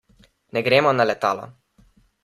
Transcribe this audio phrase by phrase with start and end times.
[0.57, 1.45] Ne gremo na letalo.